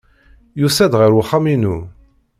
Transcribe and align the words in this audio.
Yusa-d 0.59 0.93
ɣer 0.99 1.11
uxxam-inu. 1.21 1.77